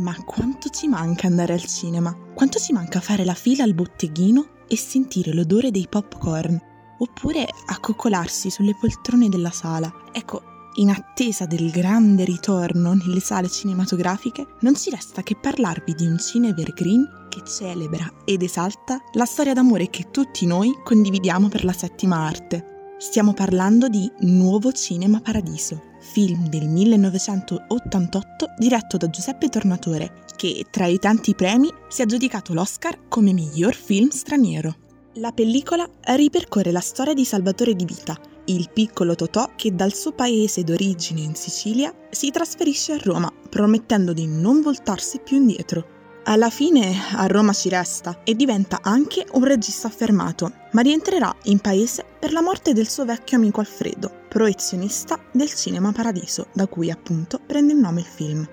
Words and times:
Ma 0.00 0.16
quanto 0.24 0.70
ci 0.70 0.88
manca 0.88 1.26
andare 1.26 1.52
al 1.52 1.64
cinema? 1.66 2.16
Quanto 2.34 2.58
ci 2.58 2.72
manca 2.72 3.00
fare 3.00 3.22
la 3.22 3.34
fila 3.34 3.64
al 3.64 3.74
botteghino 3.74 4.64
e 4.66 4.74
sentire 4.74 5.34
l'odore 5.34 5.70
dei 5.70 5.86
popcorn? 5.90 6.58
Oppure 6.96 7.46
accoccolarsi 7.66 8.48
sulle 8.48 8.74
poltrone 8.80 9.28
della 9.28 9.50
sala? 9.50 9.92
Ecco, 10.12 10.40
in 10.76 10.88
attesa 10.88 11.44
del 11.44 11.70
grande 11.70 12.24
ritorno 12.24 12.94
nelle 12.94 13.20
sale 13.20 13.50
cinematografiche, 13.50 14.46
non 14.60 14.74
ci 14.74 14.88
resta 14.88 15.22
che 15.22 15.36
parlarvi 15.36 15.92
di 15.92 16.06
un 16.06 16.18
cine 16.18 16.48
evergreen 16.48 17.26
che 17.28 17.42
celebra 17.44 18.10
ed 18.24 18.42
esalta 18.42 19.02
la 19.12 19.26
storia 19.26 19.52
d'amore 19.52 19.90
che 19.90 20.10
tutti 20.10 20.46
noi 20.46 20.80
condividiamo 20.82 21.48
per 21.48 21.62
la 21.64 21.74
settima 21.74 22.26
arte. 22.26 22.94
Stiamo 22.96 23.34
parlando 23.34 23.88
di 23.88 24.10
Nuovo 24.20 24.72
Cinema 24.72 25.20
Paradiso, 25.20 25.89
film 26.00 26.48
del 26.48 26.68
1988 26.68 28.54
diretto 28.58 28.96
da 28.96 29.08
Giuseppe 29.08 29.48
Tornatore, 29.48 30.24
che 30.36 30.66
tra 30.70 30.86
i 30.86 30.98
tanti 30.98 31.34
premi 31.34 31.68
si 31.88 32.00
è 32.00 32.04
aggiudicato 32.04 32.52
l'Oscar 32.54 33.08
come 33.08 33.32
miglior 33.32 33.74
film 33.74 34.08
straniero. 34.08 34.76
La 35.14 35.32
pellicola 35.32 35.88
ripercorre 36.14 36.72
la 36.72 36.80
storia 36.80 37.14
di 37.14 37.24
Salvatore 37.24 37.74
Di 37.74 37.84
Vita, 37.84 38.18
il 38.46 38.70
piccolo 38.72 39.14
Totò 39.14 39.50
che 39.54 39.74
dal 39.74 39.94
suo 39.94 40.12
paese 40.12 40.64
d'origine 40.64 41.20
in 41.20 41.34
Sicilia 41.34 41.94
si 42.10 42.30
trasferisce 42.30 42.92
a 42.92 43.00
Roma, 43.02 43.32
promettendo 43.48 44.12
di 44.12 44.26
non 44.26 44.60
voltarsi 44.60 45.20
più 45.20 45.36
indietro. 45.36 45.98
Alla 46.30 46.48
fine 46.48 46.94
a 47.14 47.26
Roma 47.26 47.52
ci 47.52 47.68
resta 47.68 48.20
e 48.22 48.36
diventa 48.36 48.78
anche 48.82 49.26
un 49.32 49.42
regista 49.42 49.88
affermato, 49.88 50.52
ma 50.70 50.80
rientrerà 50.80 51.34
in 51.46 51.58
paese 51.58 52.04
per 52.20 52.30
la 52.30 52.40
morte 52.40 52.72
del 52.72 52.88
suo 52.88 53.04
vecchio 53.04 53.36
amico 53.36 53.58
Alfredo, 53.58 54.26
proezionista 54.28 55.18
del 55.32 55.52
Cinema 55.52 55.90
Paradiso, 55.90 56.46
da 56.52 56.68
cui 56.68 56.88
appunto 56.88 57.40
prende 57.44 57.72
il 57.72 57.80
nome 57.80 58.02
il 58.02 58.06
film. 58.06 58.48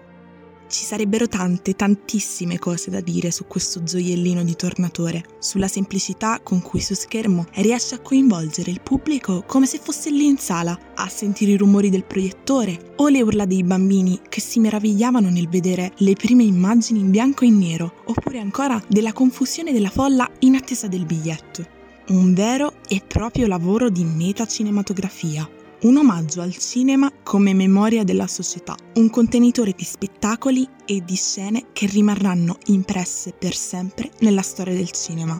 Ci 0.69 0.83
sarebbero 0.83 1.29
tante, 1.29 1.75
tantissime 1.75 2.59
cose 2.59 2.91
da 2.91 2.99
dire 2.99 3.31
su 3.31 3.45
questo 3.47 3.83
gioiellino 3.83 4.43
di 4.43 4.53
tornatore, 4.57 5.23
sulla 5.39 5.69
semplicità 5.69 6.41
con 6.43 6.61
cui 6.61 6.81
su 6.81 6.93
schermo 6.93 7.45
riesce 7.53 7.95
a 7.95 7.99
coinvolgere 7.99 8.71
il 8.71 8.81
pubblico 8.81 9.43
come 9.47 9.65
se 9.65 9.79
fosse 9.81 10.11
lì 10.11 10.25
in 10.25 10.37
sala, 10.37 10.77
a 10.93 11.07
sentire 11.07 11.53
i 11.53 11.57
rumori 11.57 11.89
del 11.89 12.03
proiettore 12.03 12.93
o 12.97 13.07
le 13.07 13.21
urla 13.21 13.45
dei 13.45 13.63
bambini 13.63 14.19
che 14.27 14.41
si 14.41 14.59
meravigliavano 14.59 15.29
nel 15.29 15.47
vedere 15.47 15.93
le 15.99 16.15
prime 16.15 16.43
immagini 16.43 16.99
in 16.99 17.11
bianco 17.11 17.45
e 17.45 17.49
nero, 17.49 18.03
oppure 18.05 18.39
ancora 18.39 18.81
della 18.89 19.13
confusione 19.13 19.71
della 19.71 19.89
folla 19.89 20.29
in 20.39 20.55
attesa 20.55 20.87
del 20.87 21.05
biglietto. 21.05 21.65
Un 22.09 22.33
vero 22.33 22.73
e 22.89 23.01
proprio 23.07 23.47
lavoro 23.47 23.89
di 23.89 24.03
metacinematografia 24.03 25.49
un 25.81 25.97
omaggio 25.97 26.41
al 26.41 26.57
cinema 26.57 27.11
come 27.21 27.53
memoria 27.53 28.03
della 28.03 28.25
società, 28.25 28.75
un 28.95 29.09
contenitore 29.11 29.73
di 29.77 29.83
spettacoli 29.83 30.67
e 30.85 31.03
di 31.05 31.15
scene 31.15 31.67
che 31.71 31.85
rimarranno 31.85 32.57
impresse 32.67 33.33
per 33.37 33.55
sempre 33.55 34.09
nella 34.19 34.41
storia 34.41 34.73
del 34.73 34.89
cinema, 34.89 35.39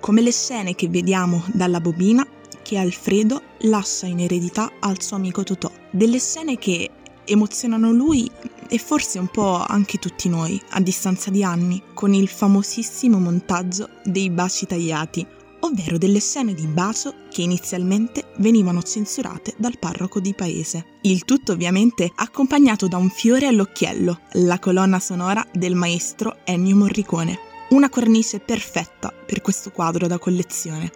come 0.00 0.20
le 0.20 0.32
scene 0.32 0.74
che 0.74 0.88
vediamo 0.88 1.42
dalla 1.54 1.80
bobina 1.80 2.26
che 2.62 2.76
Alfredo 2.76 3.40
lascia 3.60 4.04
in 4.04 4.20
eredità 4.20 4.72
al 4.80 5.00
suo 5.00 5.16
amico 5.16 5.42
Totò, 5.42 5.72
delle 5.90 6.18
scene 6.18 6.58
che 6.58 6.90
emozionano 7.24 7.90
lui 7.90 8.30
e 8.68 8.76
forse 8.76 9.18
un 9.18 9.28
po' 9.28 9.64
anche 9.66 9.96
tutti 9.96 10.28
noi 10.28 10.60
a 10.70 10.80
distanza 10.80 11.30
di 11.30 11.42
anni, 11.42 11.82
con 11.94 12.12
il 12.12 12.28
famosissimo 12.28 13.18
montaggio 13.18 13.88
dei 14.04 14.28
baci 14.28 14.66
tagliati, 14.66 15.26
ovvero 15.60 15.98
delle 15.98 16.20
scene 16.20 16.54
di 16.54 16.66
bacio 16.66 17.14
che 17.30 17.42
inizialmente 17.42 18.32
venivano 18.38 18.82
censurate 18.82 19.54
dal 19.56 19.78
parroco 19.78 20.20
di 20.20 20.34
paese. 20.34 20.98
Il 21.02 21.24
tutto 21.24 21.52
ovviamente 21.52 22.10
accompagnato 22.14 22.88
da 22.88 22.96
un 22.96 23.10
fiore 23.10 23.46
all'occhiello, 23.46 24.20
la 24.32 24.58
colonna 24.58 24.98
sonora 24.98 25.46
del 25.52 25.74
maestro 25.74 26.38
Ennio 26.44 26.76
Morricone. 26.76 27.38
Una 27.70 27.88
cornice 27.88 28.40
perfetta 28.40 29.12
per 29.12 29.40
questo 29.42 29.70
quadro 29.70 30.06
da 30.06 30.18
collezione. 30.18 30.90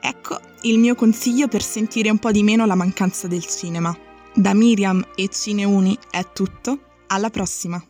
Ecco 0.00 0.38
il 0.62 0.78
mio 0.78 0.94
consiglio 0.94 1.48
per 1.48 1.62
sentire 1.62 2.10
un 2.10 2.18
po' 2.18 2.30
di 2.30 2.42
meno 2.42 2.66
la 2.66 2.74
mancanza 2.74 3.26
del 3.26 3.46
cinema. 3.46 3.96
Da 4.34 4.54
Miriam 4.54 5.04
e 5.14 5.28
Cineuni 5.28 5.98
è 6.10 6.26
tutto, 6.32 6.78
alla 7.08 7.30
prossima! 7.30 7.89